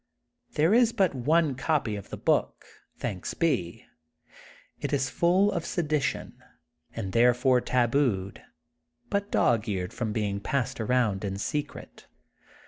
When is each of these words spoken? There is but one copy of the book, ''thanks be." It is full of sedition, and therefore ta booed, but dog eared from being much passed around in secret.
There 0.55 0.73
is 0.73 0.93
but 0.93 1.13
one 1.13 1.53
copy 1.53 1.95
of 1.95 2.09
the 2.09 2.17
book, 2.17 2.65
''thanks 2.99 3.37
be." 3.37 3.85
It 4.79 4.93
is 4.93 5.11
full 5.11 5.51
of 5.51 5.63
sedition, 5.63 6.39
and 6.95 7.11
therefore 7.11 7.61
ta 7.61 7.85
booed, 7.85 8.41
but 9.11 9.29
dog 9.29 9.69
eared 9.69 9.93
from 9.93 10.11
being 10.11 10.37
much 10.37 10.43
passed 10.43 10.81
around 10.81 11.23
in 11.23 11.37
secret. 11.37 12.07